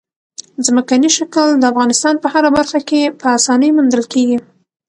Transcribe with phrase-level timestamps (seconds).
[0.65, 4.37] ځمکنی شکل د افغانستان په هره برخه کې په اسانۍ موندل کېږي.